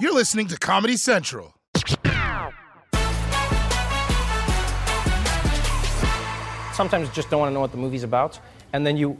[0.00, 1.54] You're listening to Comedy Central.
[6.72, 8.40] Sometimes you just don't want to know what the movie's about,
[8.72, 9.18] and then you.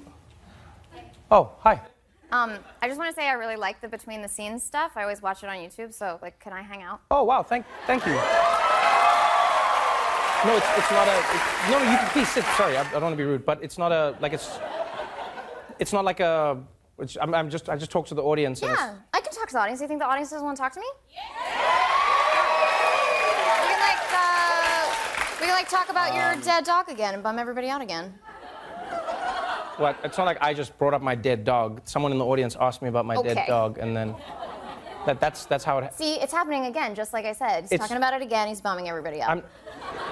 [1.30, 1.78] Oh, hi.
[2.32, 4.92] Um, I just want to say I really like the between the scenes stuff.
[4.96, 7.00] I always watch it on YouTube, so like, can I hang out?
[7.10, 7.42] Oh, wow.
[7.42, 8.12] Thank, thank you.
[8.12, 8.18] No,
[10.56, 11.18] it's, it's not a.
[11.34, 12.44] It's, no, you can please sit.
[12.56, 14.58] Sorry, I, I don't want to be rude, but it's not a like it's.
[15.78, 16.56] It's not like a.
[16.98, 18.62] It's, I'm, I'm just I just talk to the audience.
[18.62, 19.80] and it's- Yeah, I can talk to the audience.
[19.80, 20.86] You think the audience doesn't want to talk to me?
[21.06, 21.14] We
[23.68, 24.94] can like, uh,
[25.40, 28.12] we can like talk about your dead dog again and bum everybody out again.
[29.76, 29.96] What?
[30.04, 31.80] It's not like I just brought up my dead dog.
[31.84, 34.14] Someone in the audience asked me about my dead dog, and then
[35.06, 35.94] that, that's that's how it.
[35.94, 37.62] See, it's happening again, just like I said.
[37.62, 38.48] He's It's- talking about it again.
[38.48, 39.30] He's bombing everybody out.
[39.30, 39.42] I'm.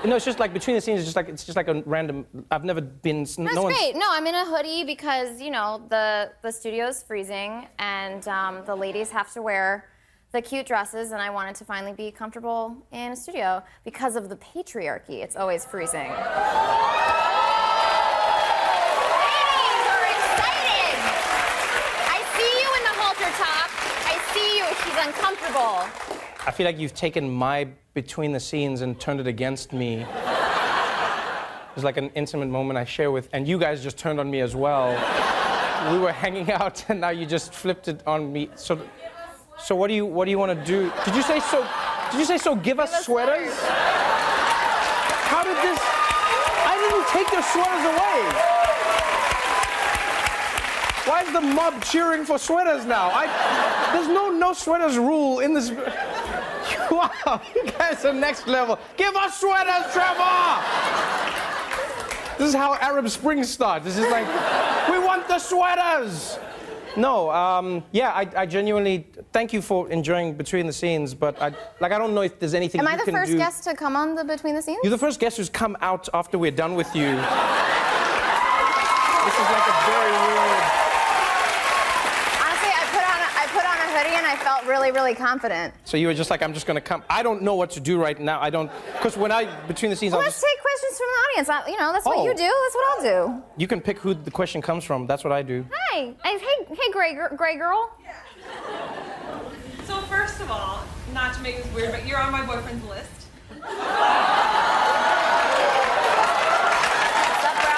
[0.05, 0.99] No, it's just like between the scenes.
[1.01, 2.27] It's just like it's just like a random.
[2.51, 3.21] I've never been.
[3.21, 3.95] That's no great.
[3.97, 8.75] No, I'm in a hoodie because you know the the studio's freezing and um, the
[8.75, 9.89] ladies have to wear
[10.33, 14.29] the cute dresses, and I wanted to finally be comfortable in a studio because of
[14.29, 15.23] the patriarchy.
[15.25, 16.11] It's always freezing.
[16.11, 16.19] Ladies
[19.89, 21.01] are excited.
[22.13, 23.69] I see you in the halter top.
[24.05, 24.65] I see you.
[24.85, 25.87] She's uncomfortable.
[26.47, 30.07] I feel like you've taken my between the scenes and turned it against me.
[31.75, 34.41] It's like an intimate moment I share with, and you guys just turned on me
[34.41, 34.91] as well.
[35.93, 38.51] We were hanging out, and now you just flipped it on me.
[38.57, 38.81] So,
[39.59, 40.93] so what do you what do you want to do?
[41.05, 41.67] Did you say so?
[42.11, 42.57] Did you say so?
[42.57, 43.55] Give us us sweaters.
[45.31, 45.79] How did this?
[46.67, 48.59] I didn't take your sweaters away.
[51.09, 53.11] Why is the mob cheering for sweaters now?
[53.13, 53.25] I,
[53.95, 55.71] there's no no sweaters rule in this.
[56.91, 58.79] Wow, you guys are next level.
[58.97, 60.63] Give us sweaters, Trevor!
[62.39, 63.85] This is how Arab Spring starts.
[63.85, 64.27] This is like,
[64.91, 66.39] we want the sweaters!
[66.97, 71.53] No, um, yeah, I, I genuinely thank you for enjoying between the scenes, but I,
[71.81, 73.39] like, I don't know if there's anything Am you I the can first do.
[73.39, 74.79] guest to come on the between the scenes?
[74.83, 77.03] You're the first guest who's come out after we're done with you.
[77.07, 77.15] this
[79.35, 80.65] is like a very weird.
[82.43, 85.15] Honestly, I put on a, I put on a hoodie and I felt really, really
[85.15, 85.73] confident.
[85.85, 87.03] So you were just like, I'm just gonna come.
[87.09, 88.39] I don't know what to do right now.
[88.43, 90.47] I don't, because when I between the scenes, Well, I'll let's just.
[90.47, 91.49] take questions from the audience.
[91.49, 92.25] I, you know, that's what Oh.
[92.27, 92.43] you do.
[92.43, 93.03] That's what I'll
[93.39, 93.43] do.
[93.57, 95.07] You can pick who the question comes from.
[95.07, 95.65] That's what I do.
[95.73, 97.91] Hi, I, hey, hey, gray, gray girl.
[99.87, 100.85] So first of all,
[101.15, 103.09] not to make this weird, but you're on my boyfriend's list.
[103.49, 103.73] What's
[107.45, 107.77] up, bro?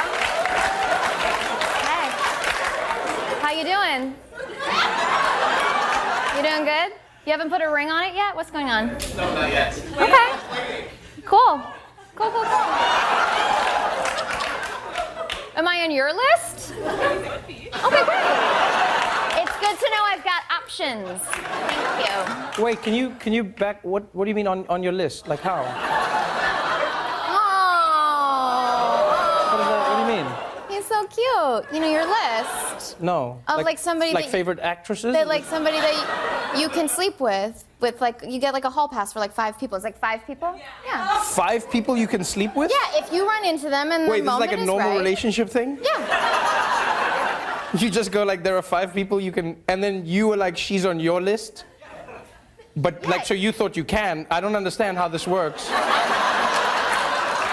[1.87, 2.11] Hey,
[3.41, 4.15] how you doing?
[6.41, 6.93] You doing good?
[7.27, 8.35] You haven't put a ring on it yet?
[8.35, 8.87] What's going on?
[9.15, 9.77] No, not yet.
[9.93, 10.87] Okay.
[11.27, 11.61] Cool.
[12.17, 12.65] Cool, cool, cool.
[15.55, 16.73] Am I on your list?
[16.73, 18.25] Okay, great.
[19.37, 21.21] It's good to know I've got options.
[21.21, 22.65] Thank you.
[22.65, 23.85] Wait, can you can you back?
[23.85, 25.29] What what do you mean on, on your list?
[25.29, 25.61] Like how?
[27.29, 28.87] Oh,
[29.53, 30.27] What, is that, what do you mean?
[30.71, 31.75] he's so cute.
[31.75, 33.01] You know your list.
[33.01, 33.41] No.
[33.49, 35.13] Of, like, somebody Like that- favorite actresses?
[35.13, 38.71] That like somebody that you, you can sleep with, with like you get like a
[38.71, 39.77] hall pass for like five people.
[39.77, 40.59] It's like five people.
[40.87, 41.23] Yeah.
[41.23, 42.71] Five people you can sleep with?
[42.71, 43.01] Yeah.
[43.03, 44.99] If you run into them and Wait, the this is like moment a normal right,
[44.99, 45.79] relationship thing?
[45.83, 47.77] Yeah.
[47.79, 50.57] You just go like there are five people you can, and then you were like
[50.57, 51.65] she's on your list.
[52.77, 54.27] But like so you thought you can.
[54.31, 55.71] I don't understand how this works.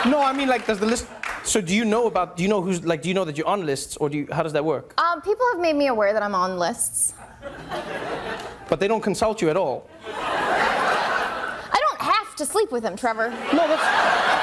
[0.05, 1.05] No, I mean like does the list.
[1.43, 2.35] So do you know about?
[2.37, 3.01] Do you know who's like?
[3.01, 4.27] Do you know that you're on lists, or do you?
[4.31, 4.99] How does that work?
[4.99, 7.13] Um, people have made me aware that I'm on lists.
[8.69, 9.87] But they don't consult you at all.
[10.05, 13.29] I don't have to sleep with him, Trevor.
[13.29, 13.81] No, that's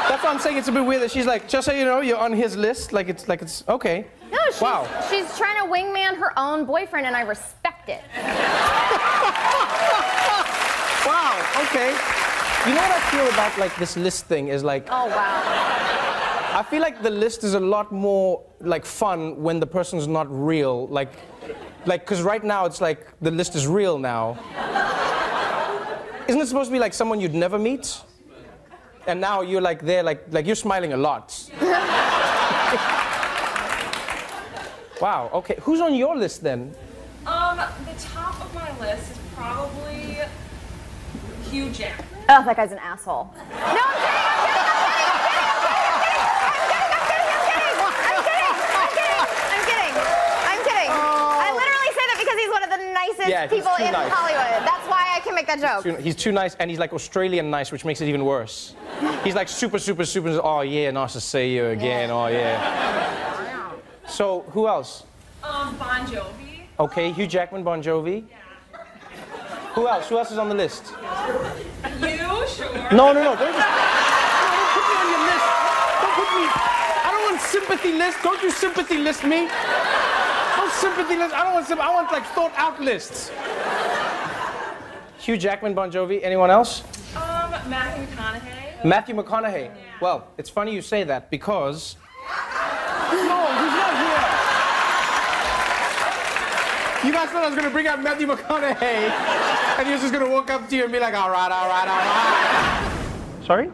[0.08, 0.56] that's what I'm saying.
[0.56, 2.92] It's a bit weird that she's like, just so you know, you're on his list.
[2.94, 4.06] Like it's like it's okay.
[4.32, 4.88] No, she's, Wow.
[5.10, 8.02] she's trying to wingman her own boyfriend, and I respect it.
[11.04, 11.36] Wow.
[11.68, 11.90] Okay.
[12.66, 15.73] You know what I feel about like this list thing is like Oh wow.
[16.54, 20.28] I feel like the list is a lot more like fun when the person's not
[20.30, 20.86] real.
[20.86, 21.12] Like,
[21.84, 24.38] like because right now it's like the list is real now.
[26.28, 28.00] Isn't it supposed to be like someone you'd never meet?
[29.06, 31.50] And now you're like there, like like you're smiling a lot.
[35.00, 35.30] wow.
[35.34, 35.56] Okay.
[35.62, 36.74] Who's on your list then?
[37.26, 40.18] Um, the top of my list is probably
[41.50, 42.08] Hugh Jackman.
[42.28, 43.28] Oh, that guy's an asshole.
[43.34, 43.92] No, I'm
[47.44, 47.76] kidding.
[48.04, 48.56] I'm kidding.
[48.74, 49.24] I'm kidding.
[49.52, 49.94] I'm kidding.
[50.48, 50.88] I'm kidding.
[50.88, 52.80] I literally say that because he's one of the
[53.26, 54.12] nicest Yeah, he's people too in nice.
[54.12, 54.68] Hollywood.
[54.68, 55.82] That's why I can make that joke.
[55.82, 58.74] Too- He's too nice, and he's like Australian nice, which makes it even worse.
[59.22, 60.40] He's like super, super, super.
[60.42, 62.10] Oh yeah, nice to see you again.
[62.10, 63.72] Oh yeah.
[64.06, 65.04] So who else?
[65.42, 66.60] Um, Bon Jovi.
[66.78, 68.24] Okay, Hugh Jackman, Bon Jovi.
[68.28, 68.36] Yeah.
[69.74, 70.08] Who else?
[70.08, 70.92] Who else is on the list?
[72.00, 72.72] You, sure.
[72.92, 73.34] No, no, no.
[73.34, 73.68] Don't, just,
[74.54, 75.46] don't put me on your list.
[76.02, 76.44] Don't put me.
[76.46, 78.18] I don't want sympathy list.
[78.22, 79.48] Don't you sympathy list me.
[80.80, 81.34] Don't sympathy list.
[81.34, 81.88] I don't want sympathy.
[81.88, 83.30] I want like thought out lists.
[85.18, 86.20] Hugh Jackman, Bon Jovi.
[86.22, 86.82] Anyone else?
[87.14, 88.84] Um, Matthew McConaughey.
[88.84, 89.70] Matthew McConaughey.
[90.00, 91.96] Well, it's funny you say that because.
[93.10, 94.24] No, he's not here.
[97.06, 98.82] You guys thought I was gonna bring out Matthew McConaughey,
[99.78, 101.68] and he was just gonna walk up to you and be like, all right, all
[101.68, 103.44] right, all right.
[103.46, 103.70] Sorry?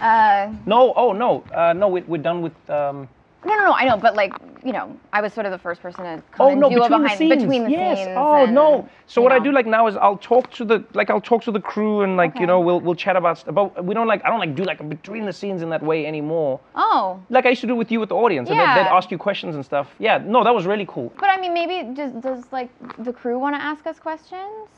[0.00, 2.70] Uh, No, oh no, uh, no, we, we're done with.
[2.70, 3.08] Um...
[3.46, 3.72] no, no, no.
[3.72, 4.32] I know, but like,
[4.64, 6.76] you know, I was sort of the first person to come Oh and no, do
[6.76, 7.42] a between the behind scenes.
[7.42, 7.98] between the yes.
[7.98, 8.10] scenes.
[8.16, 8.88] Oh and, no.
[9.06, 11.52] So what I do like now is I'll talk to the like I'll talk to
[11.52, 13.54] the crew and like you know we'll we'll chat about stuff.
[13.54, 15.82] But we don't like I don't like do like a between the scenes in that
[15.82, 16.60] way anymore.
[16.74, 18.50] Oh, Like I used to do with you with the audience.
[18.50, 19.94] And they'd, they'd ask you questions and stuff.
[19.98, 21.12] Yeah, no, that was really cool.
[21.18, 24.68] but I mean, maybe does does like the crew want to ask us questions?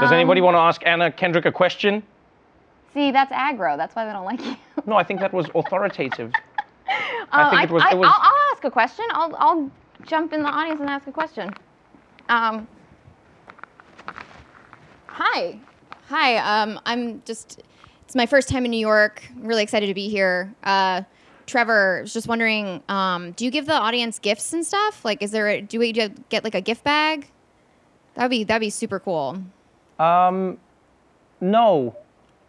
[0.00, 2.02] Does anybody Um, want to ask Anna Kendrick a question?
[2.94, 3.76] See, that's aggro.
[3.76, 4.56] That's why they don't like you.
[4.86, 6.32] No, I think that was authoritative.
[7.32, 9.04] Uh, think it was- it was- I'll, I'll ask a question.
[9.12, 9.70] I'll I'll
[10.06, 11.50] jump in the audience and ask a question.
[12.28, 12.66] Um.
[15.08, 15.58] Hi,
[16.08, 16.36] hi.
[16.62, 17.62] Um, I'm just.
[18.04, 19.22] It's my first time in New York.
[19.36, 20.52] I'm really excited to be here.
[20.64, 21.02] Uh,
[21.46, 25.04] Trevor, I was just wondering, um, do you give the audience gifts and stuff?
[25.04, 25.48] Like, is there?
[25.48, 27.30] A, do we get like a gift bag?
[28.14, 29.38] That'd be that'd be super cool.
[29.98, 30.58] Um,
[31.40, 31.96] no,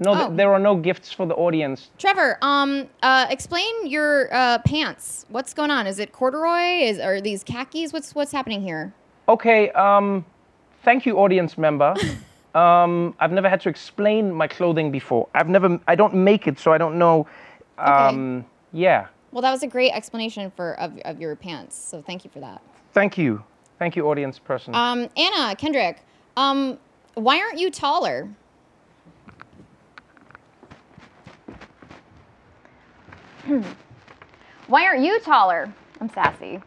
[0.03, 0.35] no, th- Oh.
[0.35, 1.89] there are no gifts for the audience.
[1.97, 5.25] Trevor, um, uh, explain your uh, pants.
[5.29, 5.87] What's going on?
[5.87, 6.81] Is it corduroy?
[6.83, 7.91] Is are these khakis?
[7.93, 8.93] What's what's happening here?
[9.27, 10.25] Okay, um,
[10.83, 11.93] thank you, audience member.
[12.55, 15.27] um, I've never had to explain my clothing before.
[15.33, 17.25] I've never, I don't make it, so I don't know.
[17.77, 21.75] Um, yeah, Well, that was a great explanation for of, of your pants.
[21.75, 22.61] So thank you for that.
[22.93, 23.43] thank you,
[23.79, 24.75] thank you, audience person.
[24.75, 26.01] Um, Anna Kendrick,
[26.37, 26.77] um,
[27.15, 28.29] why aren't you taller?
[34.67, 35.71] why aren't you taller?
[35.99, 36.61] I'm sassy.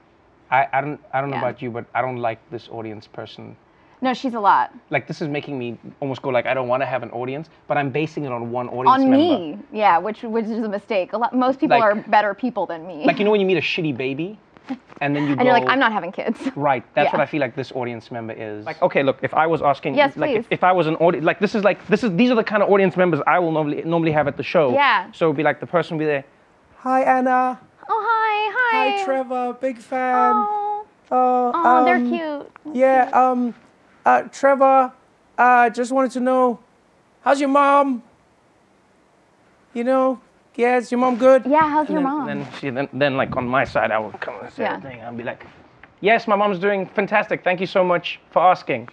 [0.50, 1.42] I, I don't, I don't know yeah.
[1.42, 3.56] about you, but I don't like this audience person.
[4.02, 4.72] No, she's a lot.
[4.90, 7.48] Like this is making me almost go like I don't want to have an audience,
[7.66, 9.16] but I'm basing it on one audience On member.
[9.16, 11.14] me, yeah, which which is a mistake.
[11.14, 13.04] A lot, most people Like- are better people than me.
[13.06, 14.38] Like you know when you meet a shitty baby,
[15.00, 15.44] and then you and go.
[15.46, 16.38] you're like, I'm not having kids.
[16.56, 17.22] Right, that's what Yeah.
[17.22, 18.66] I feel like this audience member is.
[18.66, 20.54] Like, okay, look, if I was asking, Yes, like, if, please.
[20.54, 22.62] if I was an audience, like, this is like, this is, these are the kind
[22.62, 24.72] of audience members I will normally normally have at the show.
[24.74, 25.10] Yeah.
[25.12, 26.24] So it'd be like the person would be there.
[26.86, 27.58] Hi, Anna.
[27.88, 28.90] Oh hi, hi.
[28.98, 29.54] Hi, Trevor.
[29.60, 30.34] Big fan.
[30.36, 32.76] Oh, Oh, oh, they're um, cute.
[32.76, 33.10] Yeah.
[33.12, 33.54] Um,
[34.04, 34.92] uh, Trevor.
[35.36, 36.60] Uh, just wanted to know,
[37.22, 38.04] how's your mom?
[39.74, 40.20] You know,
[40.54, 41.42] yeah, is your mom good?
[41.44, 42.26] Yeah, how's your then, mom?
[42.28, 44.76] Then she, then, then like on my side, I would come and say Yeah.
[44.76, 45.00] the thing.
[45.00, 45.44] I'd be like,
[46.00, 47.42] yes, my mom's doing fantastic.
[47.42, 48.88] Thank you so much for asking.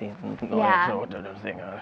[0.00, 0.10] See,
[0.50, 0.88] no, Yeah.
[0.88, 1.80] so the- the thing, uh,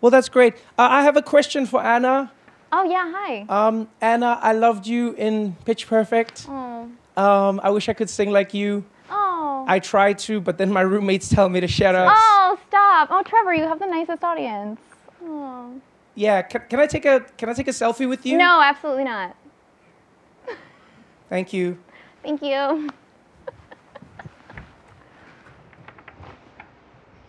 [0.00, 0.54] Well, that's great.
[0.78, 2.30] Uh, I have a question for Anna.
[2.72, 3.44] Oh yeah, hi.
[3.48, 6.46] Um, Anna, I loved you in Pitch Perfect.
[6.48, 8.84] oh, Um, I wish I could sing like you.
[9.10, 9.64] oh.
[9.68, 12.12] I try to, but then my roommates tell me to shut up.
[12.16, 13.08] Oh, stop.
[13.10, 14.80] Oh, Trevor, you have the nicest audience.
[15.24, 15.80] Oh.
[16.14, 18.36] Yeah, can, can I take a can I take a selfie with you?
[18.36, 19.36] No, absolutely not.
[21.28, 21.78] Thank you.
[22.22, 22.88] Thank you.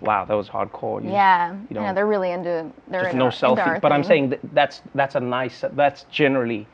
[0.02, 1.04] Wow, that was hardcore.
[1.04, 3.82] You- Yeah, you yeah, they're really into they're Just into no our- into our selfie.
[3.82, 5.64] But I'm saying that that's that's a nice.
[5.74, 6.66] That's generally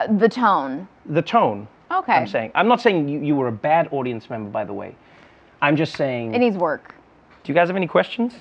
[0.00, 0.86] Uh, the tone.
[1.06, 1.66] the tone.
[1.90, 2.12] Okay.
[2.12, 2.50] I'm saying.
[2.54, 4.94] I'm not saying you, you were a bad audience member, by the way.
[5.62, 6.34] I'm just saying.
[6.34, 6.94] It needs work.
[7.42, 8.34] do you guys have any questions?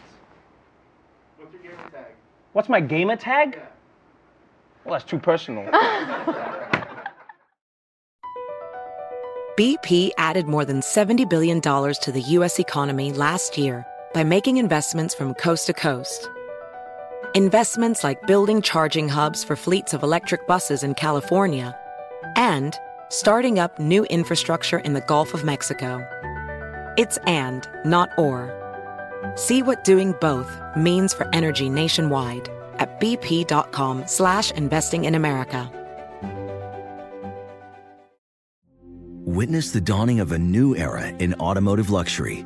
[1.37, 2.05] What's your gamer tag?
[2.53, 3.59] What's my gamer tag?
[4.85, 5.63] Well, that's too personal.
[9.57, 12.59] BP added more than $70 billion to the U.S.
[12.59, 16.29] economy last year by making investments from coast to coast.
[17.35, 21.75] investments like building charging hubs for fleets of electric buses in California,
[22.35, 22.77] and
[23.09, 26.05] starting up new infrastructure in the Gulf of Mexico.
[26.97, 28.51] It's and, not or.
[29.35, 35.71] See what doing both means for energy nationwide at bp.com slash investing in America.
[39.25, 42.45] Witness the dawning of a new era in automotive luxury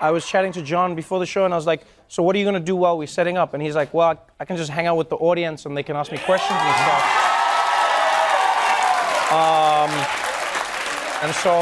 [0.00, 2.38] I was chatting to John before the show, and I was like, "So what are
[2.38, 4.86] you gonna do while we're setting up?" And he's like, "Well, I can just hang
[4.86, 7.26] out with the audience, and they can ask me questions and stuff."
[9.32, 9.90] Um,
[11.22, 11.52] and so,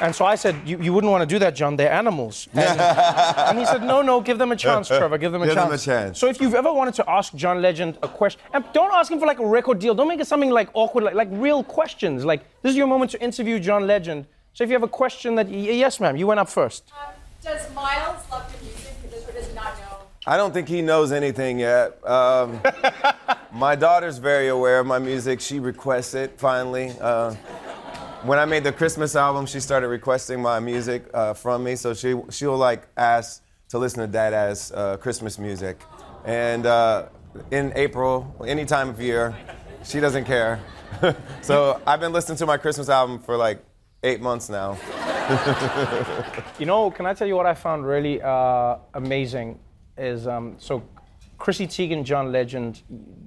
[0.00, 1.76] and so I said, "You, you wouldn't want to do that, John.
[1.76, 2.80] They're animals." And,
[3.48, 5.18] and he said, "No, no, give them a chance, Trevor.
[5.18, 6.18] Give them a Give them a chance.
[6.18, 9.20] So if you've ever wanted to ask John Legend a question, and don't ask him
[9.20, 9.94] for like a record deal.
[9.94, 12.24] Don't make it something like awkward, like, like real questions.
[12.24, 14.26] Like this is your moment to interview John Legend.
[14.56, 16.90] So if you have a question that, y- yes, ma'am, you went up first.
[17.42, 19.98] Does Miles love the music or does he not know?
[20.26, 22.02] I don't think he knows anything yet.
[22.08, 22.62] Um,
[23.52, 25.42] my daughter's very aware of my music.
[25.42, 26.94] She requests it finally.
[27.02, 27.34] Uh,
[28.22, 31.76] when I made the Christmas album, she started requesting my music uh, from me.
[31.76, 35.82] So she she'll like ask to listen to Dada's uh, Christmas music,
[36.24, 37.08] and uh,
[37.50, 39.36] in April, any time of year,
[39.84, 40.60] she doesn't care.
[41.42, 43.62] so I've been listening to my Christmas album for like
[44.02, 44.78] eight months now.
[46.58, 49.58] You know, can I tell you what I found really uh, amazing
[49.98, 50.82] is um, so
[51.38, 52.82] Chrissy Teigen, John Legend,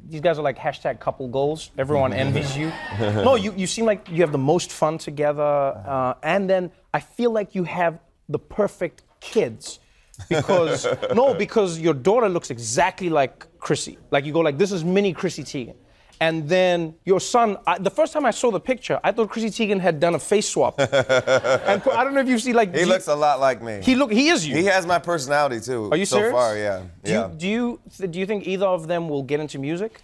[0.08, 1.72] these guys are like hashtag couple goals.
[1.78, 2.72] Everyone envies you.
[3.00, 5.44] no, you, you seem like you have the most fun together.
[5.44, 8.00] Uh, and then I feel like you have
[8.30, 9.80] the perfect kids.
[10.28, 13.98] Because, no, because your daughter looks exactly like Chrissy.
[14.12, 15.76] Like you go like, this is mini Chrissy Teigen.
[16.22, 19.50] And then your son, I, the first time I saw the picture, I thought Chrissy
[19.50, 20.78] Teigen had done a face swap.
[20.80, 22.70] and I don't know if you see like.
[22.72, 23.80] He do you- looks a lot like me.
[23.82, 24.12] He look.
[24.12, 24.56] He is you.
[24.56, 25.90] He has my personality too.
[25.92, 26.34] Are you so serious?
[26.34, 26.58] far?
[26.58, 26.84] Yeah.
[27.04, 27.28] Do yeah.
[27.30, 30.02] you do you th- do you think either of them will get into music?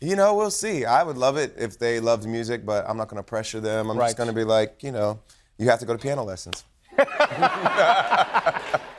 [0.00, 0.84] You know, we'll see.
[0.84, 3.90] I would love it if they loved music, but I'm not going to pressure them.
[3.90, 4.06] I'm Right.
[4.06, 5.18] just going to be like, you know,
[5.58, 6.64] you have to go to piano lessons.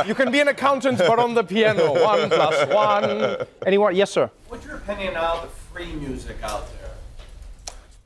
[0.06, 1.92] You can be an accountant, but on the piano.
[1.92, 3.46] One plus one.
[3.66, 3.96] Anyone?
[3.96, 4.30] Yes, sir.
[4.48, 6.92] What's your opinion on the free music out there?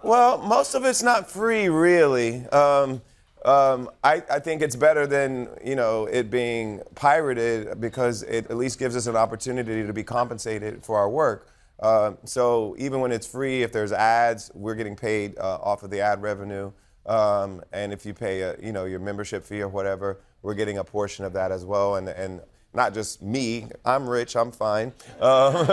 [0.03, 2.45] Well, most of it's not free, really.
[2.49, 3.01] Um,
[3.45, 8.57] um, I, I think it's better than you know it being pirated because it at
[8.57, 11.49] least gives us an opportunity to be compensated for our work.
[11.79, 15.89] Uh, so even when it's free, if there's ads, we're getting paid uh, off of
[15.89, 16.71] the ad revenue.
[17.07, 20.77] Um, and if you pay a, you know your membership fee or whatever, we're getting
[20.77, 21.95] a portion of that as well.
[21.95, 22.41] And and
[22.73, 23.67] not just me.
[23.85, 24.35] I'm rich.
[24.35, 24.93] I'm fine.
[25.19, 25.53] Um,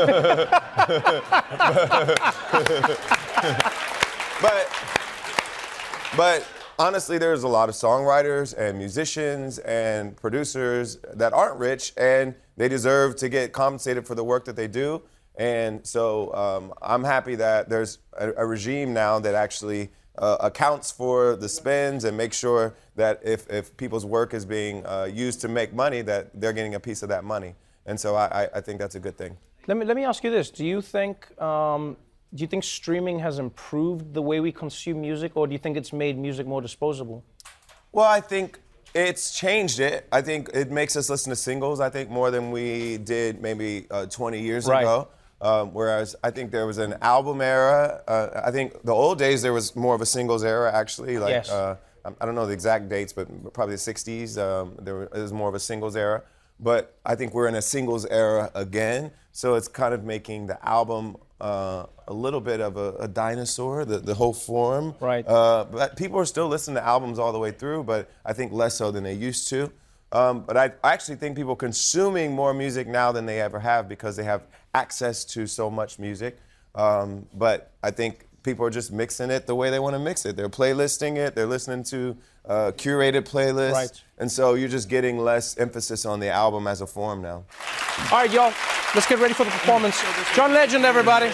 [4.42, 4.68] but
[6.16, 6.46] but
[6.78, 12.68] honestly, there's a lot of songwriters and musicians and producers that aren't rich, and they
[12.68, 15.02] deserve to get compensated for the work that they do.
[15.36, 19.90] And so um, I'm happy that there's a, a regime now that actually
[20.20, 24.84] uh, accounts for the spends and make sure that if, if people's work is being
[24.86, 27.54] uh, used to make money, that they're getting a piece of that money.
[27.86, 29.36] And so I, I- think that's a good thing.
[29.66, 31.96] Let me let me ask you this: Do you think um,
[32.34, 35.76] do you think streaming has improved the way we consume music, or do you think
[35.76, 37.24] it's made music more disposable?
[37.92, 38.58] Well, I think
[38.94, 40.06] it's changed it.
[40.12, 41.78] I think it makes us listen to singles.
[41.80, 44.82] I think more than we did maybe uh, 20 years Right.
[44.82, 45.08] ago.
[45.42, 48.02] Um, whereas I think there was an album era.
[48.06, 51.18] Uh, I think the old days there was more of a singles era actually.
[51.18, 51.50] Like Yes.
[51.50, 54.36] uh, I- don't know the exact dates, but probably the 60s.
[54.38, 56.22] Um, there was, was more of a singles era.
[56.58, 59.12] But I think we're in a singles era again.
[59.32, 63.86] So it's kind of making the album uh, a little bit of a, a dinosaur,
[63.86, 64.94] the, the whole form.
[65.00, 65.26] Right.
[65.26, 68.52] Uh, but people are still listening to albums all the way through, but I think
[68.52, 69.72] less so than they used to.
[70.12, 73.88] Um, but I, I actually think people consuming more music now than they ever have
[73.88, 74.42] because they have
[74.74, 76.38] access to so much music.
[76.74, 80.24] Um, but I think people are just mixing it the way they want to mix
[80.24, 80.36] it.
[80.36, 81.34] They're playlisting it.
[81.34, 83.72] They're listening to uh, curated playlists.
[83.72, 84.02] Right.
[84.18, 87.44] And so you're just getting less emphasis on the album as a form now.
[88.10, 88.52] All right, y'all,
[88.94, 90.02] let's get ready for the performance.
[90.34, 91.28] John Legend, everybody.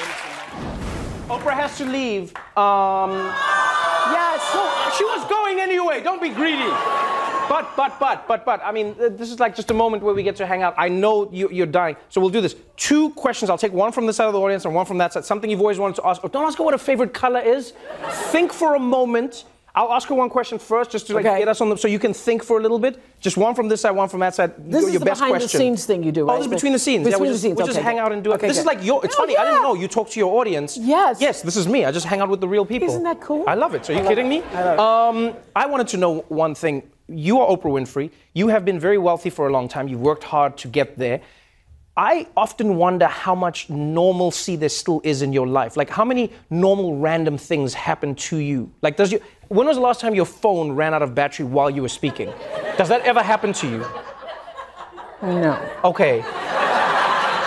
[1.29, 2.31] Oprah has to leave.
[2.57, 3.11] Um,
[4.13, 6.03] yeah, so she was going anyway.
[6.03, 6.71] Don't be greedy.
[7.49, 10.23] But, but, but, but, but, I mean, this is like just a moment where we
[10.23, 10.75] get to hang out.
[10.77, 11.97] I know you, you're dying.
[12.09, 12.57] So we'll do this.
[12.77, 13.51] Two questions.
[13.51, 15.25] I'll take one from this side of the audience and one from that side.
[15.25, 16.21] Something you've always wanted to ask.
[16.25, 17.73] Oh, don't ask her what her favorite color is.
[18.33, 19.45] think for a moment.
[19.79, 21.41] I'll ask her one question first, just to like Okay.
[21.41, 22.99] get us on the, so you can think for a little bit.
[23.21, 24.55] Just one from this side, one from that side.
[24.57, 25.59] This your is the best behind question.
[25.59, 27.05] the scenes thing you do, Oh, this is between the scenes.
[27.05, 28.37] Between yeah, we the just, scenes, we just okay, hang out and do it.
[28.37, 29.05] Okay, this is like your.
[29.05, 29.37] It's Oh, funny.
[29.37, 30.79] I didn't know you talk to your audience.
[30.79, 31.21] Yes.
[31.21, 31.85] Yes, this is me.
[31.85, 32.89] I just hang out with the real people.
[32.89, 33.45] Isn't that cool?
[33.47, 33.85] I love it.
[33.85, 34.31] So are you kidding it.
[34.31, 34.43] me?
[34.55, 35.29] I love it.
[35.29, 36.83] Um, I wanted to know one thing.
[37.09, 38.11] You are Oprah Winfrey.
[38.35, 39.89] You have been very wealthy for a long time.
[39.89, 41.21] You've worked hard to get there.
[41.97, 45.77] I often wonder how much normalcy there still is in your life.
[45.77, 48.71] Like how many normal random things happen to you?
[48.83, 51.71] Like does you when was the last time your phone ran out of battery while
[51.71, 52.33] you were speaking?
[52.77, 53.87] Does that ever happen to you?
[55.23, 55.71] No.
[55.85, 56.23] Okay.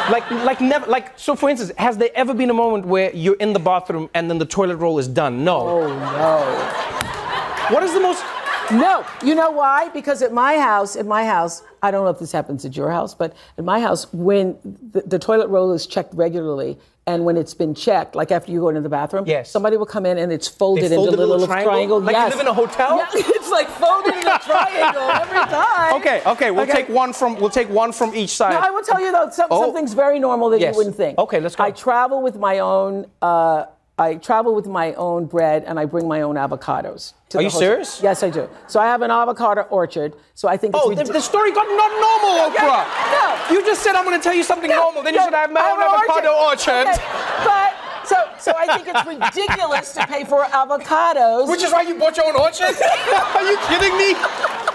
[0.09, 3.35] Like, like never, like, so for instance, has there ever been a moment where you're
[3.35, 5.43] in the bathroom and then the toilet roll is done?
[5.43, 5.59] No.
[5.59, 7.75] Oh no.
[7.75, 8.23] What is the most,
[8.71, 9.89] No, you know why?
[9.89, 12.91] Because at my house, at my house, I don't know if this happens at your
[12.91, 17.35] house, but at my house, when the, the toilet roll is checked regularly, and when
[17.37, 19.49] it's been checked, like after you go into the bathroom, Yes.
[19.49, 21.99] somebody will come in and it's folded into a little, little triangle?
[21.99, 22.97] Like you live in a hotel?
[22.97, 25.93] Yeah, it's like folded in a triangle every time.
[25.95, 26.73] okay, okay, we'll Okay.
[26.73, 28.51] take one from, we'll take one from each side.
[28.53, 29.63] No, I will tell you though, some, Oh.
[29.63, 30.73] something's very normal that Yes.
[30.73, 31.17] you wouldn't think.
[31.17, 31.63] Okay, let's go.
[31.63, 33.07] I travel with my own.
[33.23, 33.65] Uh,
[33.99, 37.13] I travel with my own bread, and I bring my own avocados.
[37.29, 37.59] To Are you hotel.
[37.59, 38.01] serious?
[38.01, 38.49] Yes, I do.
[38.67, 40.13] So I have an avocado orchard.
[40.35, 40.73] So I think.
[40.77, 42.87] Oh, it's the, the story got not normal, Oprah.
[43.11, 43.55] no.
[43.55, 45.03] You just said I'm going to tell you something normal.
[45.03, 46.87] Then you No, should have my own avocado orchard.
[46.87, 47.03] Okay,
[47.45, 47.73] But
[48.07, 49.05] so so I think it's
[49.37, 51.49] ridiculous to pay for avocados.
[51.49, 52.73] Which is why you bought your own orchard?
[53.35, 54.13] Are you kidding me?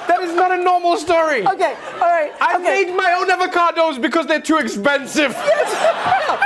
[0.07, 1.47] That is not a normal story.
[1.47, 1.75] okay.
[1.95, 2.31] All right.
[2.41, 2.85] I okay.
[2.85, 5.31] made my own avocados because they're too expensive.
[5.35, 6.39] okay,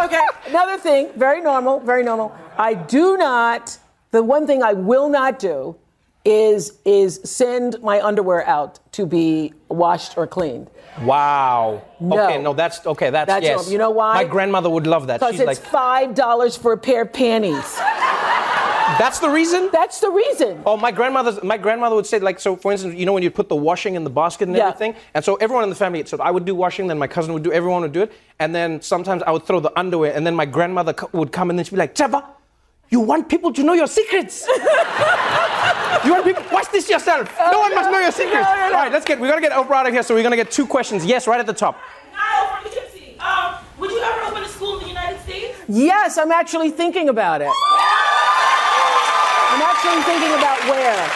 [0.00, 0.20] okay.
[0.48, 2.36] Another thing, very normal, very normal.
[2.56, 3.78] I do not.
[4.10, 5.76] The one thing I will not do
[6.24, 10.68] is is send my underwear out to be washed or cleaned.
[11.02, 11.82] Wow.
[12.00, 12.24] No.
[12.24, 13.10] Okay, no, that's okay.
[13.10, 13.56] That's, That's yes.
[13.56, 13.72] normal.
[13.72, 14.14] You know why?
[14.14, 15.20] My grandmother would love that.
[15.20, 17.78] Because She's it's like, five dollars for a pair of panties.
[18.98, 19.68] That's the reason.
[19.72, 20.62] That's the reason.
[20.64, 21.42] Oh, my grandmother's.
[21.42, 23.94] My grandmother would say, like, so for instance, you know, when you put the washing
[23.96, 24.68] in the basket and Yeah.
[24.68, 26.04] everything, and so everyone in the family.
[26.06, 28.54] So I would do washing, then my cousin would do, everyone would do it, and
[28.54, 31.58] then sometimes I would throw the underwear, and then my grandmother co- would come and
[31.58, 32.22] then she'd be like, Trevor,
[32.90, 34.46] you want people to know your secrets.
[36.04, 36.42] you want people?
[36.50, 37.30] Watch this yourself.
[37.38, 38.46] no one must know your secrets.
[38.48, 38.76] No, no, no.
[38.76, 39.20] All right, let's get.
[39.20, 41.04] We're gonna get Oprah out of here, so we're gonna get two questions.
[41.04, 41.78] Yes, right at the top.
[42.12, 43.18] Now from Poughkeepsie.
[43.20, 45.58] Um, would you ever open a school in the United States?
[45.68, 47.48] Yes, I'm actually thinking about it.
[49.80, 51.10] I'm actually thinking about where.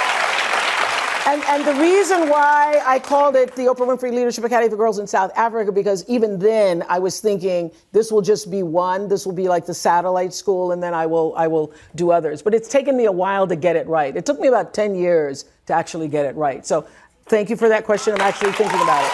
[1.26, 5.00] And, and the reason why I called it the Oprah Winfrey Leadership Academy for Girls
[5.00, 9.08] in South Africa, because even then I was thinking this will just be one.
[9.08, 12.40] This will be like the satellite school, and then I will I will do others.
[12.40, 14.16] But it's taken me a while to get it right.
[14.16, 16.64] It took me about 10 years to actually get it right.
[16.64, 16.86] So
[17.26, 18.14] thank you for that question.
[18.14, 19.12] I'm actually thinking about it.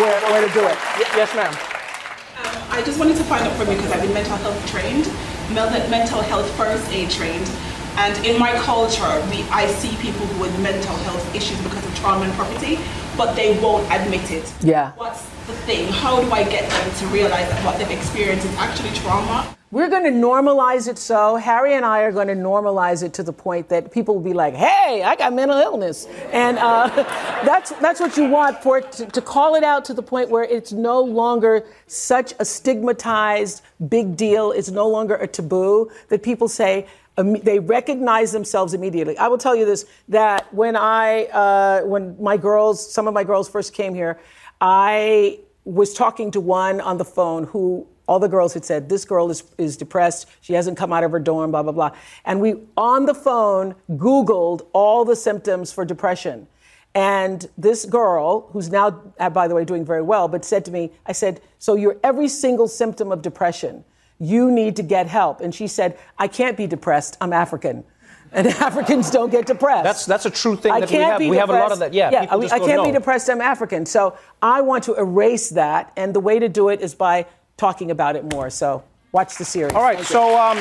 [0.00, 0.76] Where, where to do it.
[1.16, 1.52] Yes, ma'am.
[1.52, 5.06] Um, I just wanted to find out from you because I've been mental health trained,
[5.54, 7.48] mel- mental health first aid trained,
[7.96, 11.94] and in my culture, we I see people who with mental health issues because of
[11.94, 12.78] trauma and property,
[13.16, 14.52] but they won't admit it.
[14.60, 14.92] Yeah.
[14.92, 15.88] What's the thing?
[15.92, 19.54] How do I get them to realize that what they've experienced is actually trauma?
[19.74, 21.34] We're going to normalize it so.
[21.34, 24.32] Harry and I are going to normalize it to the point that people will be
[24.32, 26.06] like, hey, I got mental illness.
[26.30, 26.86] And uh,
[27.44, 30.30] that's, that's what you want for it to, to call it out to the point
[30.30, 34.52] where it's no longer such a stigmatized big deal.
[34.52, 39.18] It's no longer a taboo that people say, um, they recognize themselves immediately.
[39.18, 43.24] I will tell you this: that when I, uh, when my girls, some of my
[43.24, 44.20] girls first came here,
[44.60, 49.04] I was talking to one on the phone who all the girls had said, this
[49.04, 50.28] girl is, is depressed.
[50.40, 51.96] She hasn't come out of her dorm, blah, blah, blah.
[52.24, 56.46] And we, on the phone, Googled all the symptoms for depression.
[56.94, 60.70] And this girl, who's now, uh, by the way, doing very well, but said to
[60.70, 63.84] me, I said, So you're every single symptom of depression.
[64.20, 65.40] You need to get help.
[65.40, 67.16] And she said, I can't be depressed.
[67.20, 67.84] I'm African.
[68.30, 69.84] And Africans don't get depressed.
[69.84, 71.18] That's that's a true thing I that we can't have.
[71.18, 71.92] be We have a lot of that.
[71.92, 72.10] Yeah.
[72.10, 73.28] yeah I, I can't be depressed.
[73.28, 73.86] I'm African.
[73.86, 77.90] So I want to erase that, and the way to do it is by talking
[77.90, 78.50] about it more.
[78.50, 79.72] So watch the series.
[79.74, 80.56] All right, Thank so um,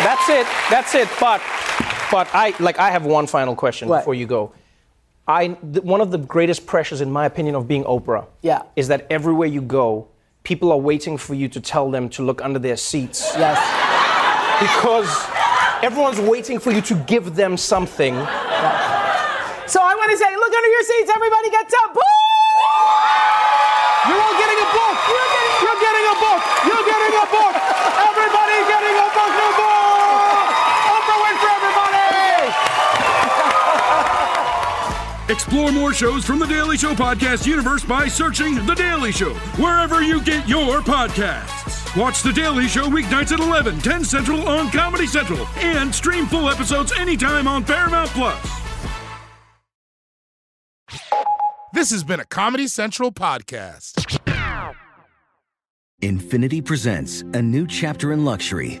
[0.00, 0.46] that's it.
[0.70, 1.08] That's it.
[1.20, 1.40] But,
[2.10, 4.00] but I like I have one final question What?
[4.00, 4.52] before you go.
[5.26, 8.62] I th- one of the greatest pressures, in my opinion, of being Oprah, Yeah.
[8.76, 10.08] is that everywhere you go,
[10.42, 13.32] people are waiting for you to tell them to look under their seats.
[13.36, 13.60] Yes.
[14.58, 15.10] Because
[15.84, 18.14] everyone's waiting for you to give them something.
[19.68, 21.92] So I want to say, look under your seats, everybody gets up.
[21.92, 22.00] Boo!
[24.08, 24.96] You're all getting a book.
[25.12, 26.40] You're getting, you're getting a book.
[26.72, 27.54] You're getting a book.
[28.08, 29.28] Everybody getting a book.
[29.36, 30.48] New book.
[30.88, 32.08] Oprah Winfrey, everybody.
[35.38, 40.02] Explore more shows from the Daily Show podcast universe by searching The Daily Show wherever
[40.02, 41.96] you get your podcasts.
[41.96, 46.48] Watch The Daily Show weeknights at 11, 10 Central on Comedy Central, and stream full
[46.48, 48.60] episodes anytime on Paramount Plus.
[51.72, 54.18] This has been a Comedy Central podcast.
[56.02, 58.80] Infiniti presents a new chapter in luxury,